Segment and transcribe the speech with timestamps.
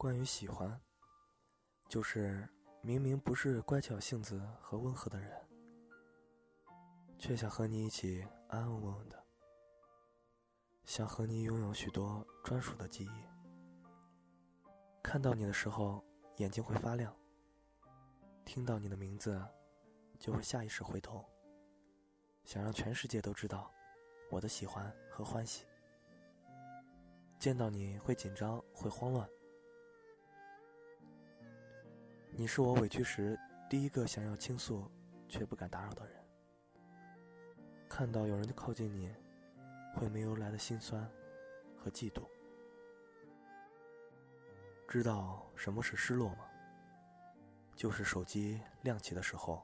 [0.00, 0.80] 关于喜欢，
[1.86, 2.48] 就是
[2.80, 5.30] 明明不是乖巧性子和温和的人，
[7.18, 9.22] 却想和你一起安安稳稳的，
[10.86, 13.10] 想和你拥有许多专属的记忆。
[15.02, 16.02] 看到你的时候，
[16.36, 17.12] 眼睛会发亮；
[18.46, 19.46] 听到你的名字，
[20.18, 21.22] 就会下意识回头，
[22.46, 23.70] 想让全世界都知道
[24.30, 25.66] 我的喜欢和欢喜。
[27.38, 29.28] 见到你会紧张，会慌乱。
[32.40, 34.90] 你是我委屈时第一个想要倾诉
[35.28, 36.16] 却不敢打扰的人。
[37.86, 39.14] 看到有人靠近你，
[39.94, 41.06] 会没由来的心酸
[41.76, 42.22] 和嫉妒。
[44.88, 46.46] 知道什么是失落吗？
[47.76, 49.62] 就是手机亮起的时候，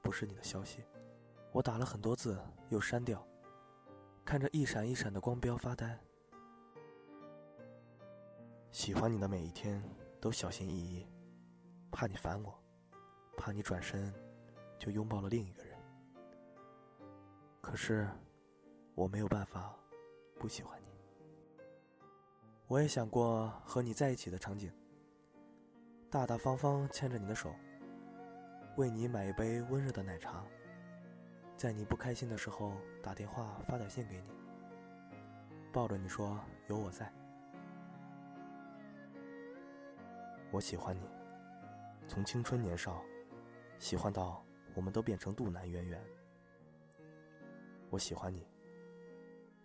[0.00, 0.82] 不是你的消息，
[1.52, 3.22] 我打了很多字又删掉，
[4.24, 6.00] 看着一闪一闪的光标发呆。
[8.70, 9.82] 喜欢你的每一天
[10.18, 11.06] 都小心翼翼。
[11.98, 12.54] 怕你烦我，
[13.38, 14.12] 怕你转身
[14.78, 15.74] 就拥抱了另一个人。
[17.62, 18.06] 可是
[18.94, 19.74] 我没有办法
[20.38, 20.88] 不喜欢你。
[22.66, 24.70] 我也想过和你在一起的场景，
[26.10, 27.50] 大大方方牵着你的手，
[28.76, 30.44] 为你买一杯温热的奶茶，
[31.56, 34.30] 在你不开心的时候打电话发短信给你，
[35.72, 37.10] 抱着你说有我在。
[40.50, 41.08] 我喜欢你。
[42.08, 43.02] 从青春年少，
[43.78, 46.02] 喜欢到我们都变成肚腩圆圆。
[47.90, 48.46] 我喜欢你。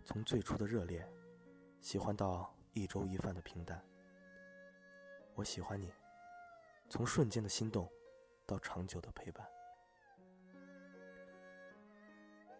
[0.04, 1.08] 从最初的热烈，
[1.80, 3.82] 喜欢到一粥一饭的平淡。
[5.34, 5.92] 我喜欢你。
[6.88, 7.88] 从瞬间的心动，
[8.44, 9.46] 到长久的陪伴。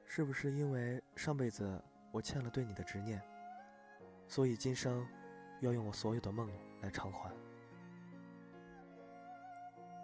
[0.06, 3.20] 是不是因为上辈子我欠了对你的执念，
[4.28, 5.06] 所以今生
[5.60, 6.48] 要用我所有的梦
[6.80, 7.30] 来偿还？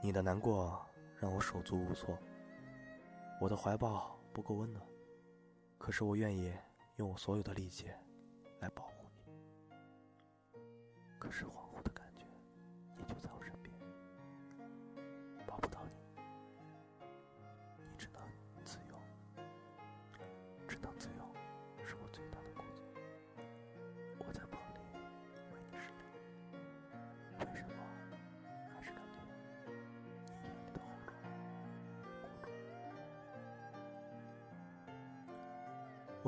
[0.00, 0.80] 你的难过
[1.16, 2.16] 让我手足无措，
[3.40, 4.84] 我的怀抱不够温暖，
[5.76, 6.52] 可是我愿意
[6.96, 7.90] 用我所有的力气
[8.60, 10.60] 来保护你。
[11.18, 11.67] 可是我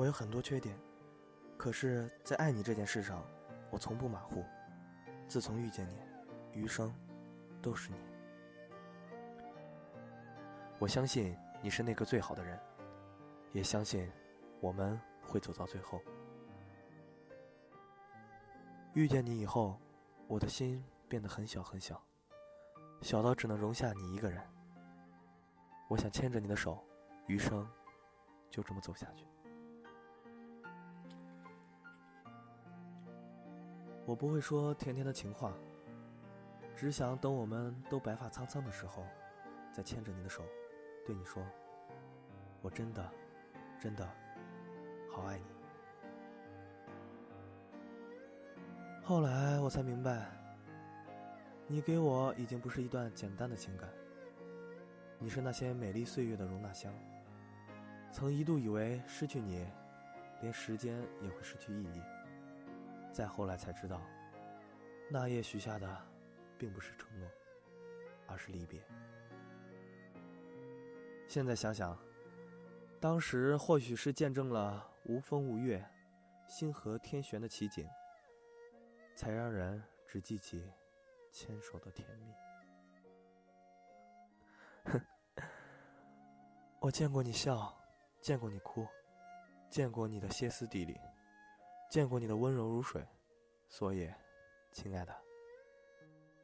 [0.01, 0.75] 我有很多缺点，
[1.55, 3.23] 可是，在爱你这件事上，
[3.69, 4.43] 我从不马虎。
[5.27, 5.95] 自从遇见你，
[6.59, 6.91] 余生
[7.61, 7.97] 都是你。
[10.79, 12.59] 我相信你是那个最好的人，
[13.51, 14.11] 也相信
[14.59, 16.01] 我们会走到最后。
[18.95, 19.79] 遇见你以后，
[20.25, 22.03] 我的心变得很小很小，
[23.03, 24.41] 小到只能容下你一个人。
[25.89, 26.83] 我想牵着你的手，
[27.27, 27.69] 余生
[28.49, 29.27] 就这么走下去。
[34.05, 35.53] 我不会说甜甜的情话，
[36.75, 39.05] 只想等我们都白发苍苍的时候，
[39.71, 40.43] 再牵着你的手，
[41.05, 41.41] 对你说
[42.61, 43.09] ：“我真的，
[43.79, 44.05] 真的，
[45.09, 45.45] 好爱你。”
[49.05, 50.25] 后来我才明白，
[51.67, 53.87] 你给我已经不是一段简单的情感，
[55.19, 56.91] 你是那些美丽岁月的容纳箱。
[58.11, 59.65] 曾一度以为失去你，
[60.41, 62.01] 连时间也会失去意义。
[63.11, 64.01] 再后来才知道，
[65.09, 66.07] 那夜许下的，
[66.57, 67.29] 并不是承诺，
[68.27, 68.81] 而是离别。
[71.27, 71.97] 现在想想，
[72.99, 75.85] 当时或许是见证了无风无月、
[76.47, 77.87] 星河天悬的奇景，
[79.15, 80.63] 才让人只记起
[81.31, 82.33] 牵手的甜蜜。
[84.85, 85.01] 哼，
[86.79, 87.77] 我见过你笑，
[88.21, 88.87] 见过你哭，
[89.69, 90.97] 见过你的歇斯底里。
[91.91, 93.05] 见过你的温柔如水，
[93.67, 94.09] 所以，
[94.71, 95.13] 亲爱的，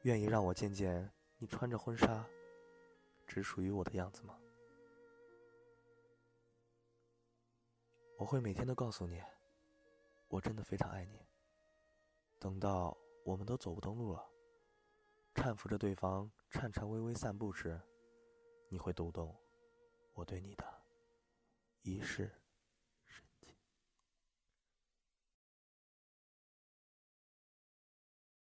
[0.01, 2.27] 愿意让我见见你穿着婚纱，
[3.25, 4.38] 只属于我的样子吗？
[8.17, 9.23] 我会每天都告诉你，
[10.27, 11.25] 我真的非常爱你。
[12.38, 14.29] 等到我们都走不动路了，
[15.33, 17.79] 搀扶着对方颤颤巍巍散步时，
[18.67, 19.33] 你会读懂
[20.11, 20.65] 我对你的
[21.83, 22.29] 一世。